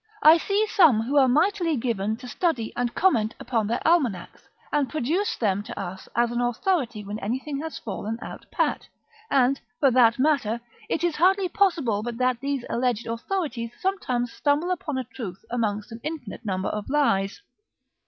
I 0.23 0.37
see 0.39 0.65
some 0.65 1.01
who 1.03 1.15
are 1.17 1.27
mightily 1.27 1.77
given 1.77 2.17
to 2.17 2.27
study 2.27 2.73
and 2.75 2.95
comment 2.95 3.35
upon 3.39 3.67
their 3.67 3.87
almanacs, 3.87 4.49
and 4.71 4.89
produce 4.89 5.35
them 5.35 5.61
to 5.61 5.79
us 5.79 6.09
as 6.15 6.31
an 6.31 6.41
authority 6.41 7.03
when 7.03 7.19
anything 7.19 7.61
has 7.61 7.77
fallen 7.77 8.17
out 8.19 8.43
pat; 8.49 8.87
and, 9.29 9.59
for 9.79 9.91
that 9.91 10.17
matter, 10.17 10.59
it 10.89 11.03
is 11.03 11.17
hardly 11.17 11.49
possible 11.49 12.01
but 12.01 12.17
that 12.17 12.39
these 12.39 12.65
alleged 12.67 13.05
authorities 13.05 13.73
sometimes 13.79 14.33
stumble 14.33 14.71
upon 14.71 14.97
a 14.97 15.03
truth 15.03 15.45
amongst 15.51 15.91
an 15.91 15.99
infinite 16.03 16.43
number 16.43 16.69
of 16.69 16.89
lies. 16.89 17.43